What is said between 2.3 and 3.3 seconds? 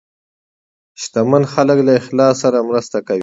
سره مرسته کوي.